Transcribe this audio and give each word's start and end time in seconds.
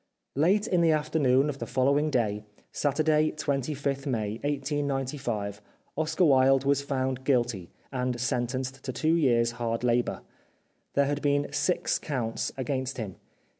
Late 0.35 0.65
in 0.65 0.81
the 0.81 0.89
afternoon 0.89 1.47
of 1.47 1.59
the 1.59 1.67
following 1.67 2.09
day, 2.09 2.43
Saturday, 2.71 3.29
25th 3.33 4.07
May 4.07 4.39
1895, 4.43 5.61
Oscar 5.95 6.25
Wilde 6.25 6.63
was 6.65 6.81
found 6.81 7.23
guilty 7.23 7.69
and 7.91 8.19
sentenced 8.19 8.83
to 8.83 8.91
two 8.91 9.13
years 9.13 9.51
hard 9.51 9.83
labour. 9.83 10.23
There 10.95 11.05
had 11.05 11.21
been 11.21 11.53
six 11.53 11.99
counts 11.99 12.51
against 12.57 12.97
him. 12.97 13.17